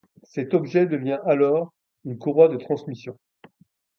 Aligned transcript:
Cet 0.23 0.55
objet 0.55 0.87
devient 0.87 1.19
alors 1.27 1.75
une 2.05 2.17
courroie 2.17 2.47
de 2.47 2.57
transmission. 2.57 3.15